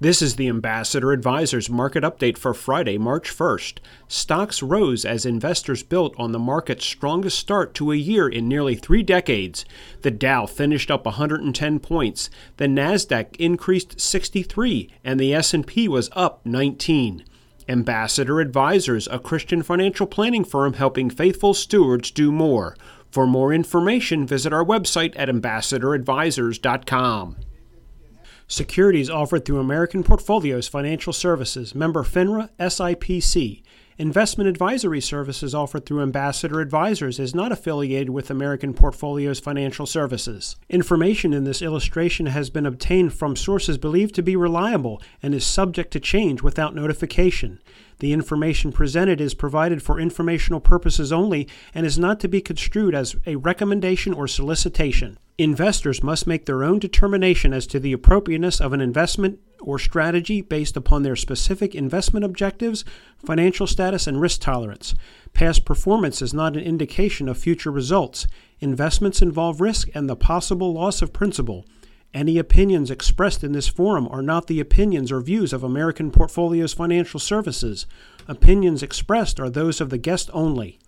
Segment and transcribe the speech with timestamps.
[0.00, 3.78] This is the Ambassador Advisors market update for Friday, March 1st.
[4.06, 8.76] Stocks rose as investors built on the market's strongest start to a year in nearly
[8.76, 9.64] three decades.
[10.02, 16.46] The Dow finished up 110 points, the Nasdaq increased 63, and the S&P was up
[16.46, 17.24] 19.
[17.68, 22.76] Ambassador Advisors, a Christian financial planning firm helping faithful stewards do more.
[23.10, 27.36] For more information, visit our website at ambassadoradvisors.com.
[28.50, 33.62] Securities offered through American Portfolios Financial Services, member FINRA SIPC.
[33.98, 40.56] Investment advisory services offered through Ambassador Advisors is not affiliated with American Portfolios Financial Services.
[40.70, 45.44] Information in this illustration has been obtained from sources believed to be reliable and is
[45.44, 47.60] subject to change without notification.
[47.98, 52.94] The information presented is provided for informational purposes only and is not to be construed
[52.94, 55.18] as a recommendation or solicitation.
[55.40, 60.40] Investors must make their own determination as to the appropriateness of an investment or strategy
[60.40, 62.84] based upon their specific investment objectives,
[63.24, 64.96] financial status, and risk tolerance.
[65.34, 68.26] Past performance is not an indication of future results.
[68.58, 71.64] Investments involve risk and the possible loss of principal.
[72.12, 76.72] Any opinions expressed in this forum are not the opinions or views of American Portfolios
[76.72, 77.86] Financial Services.
[78.26, 80.80] Opinions expressed are those of the guest only.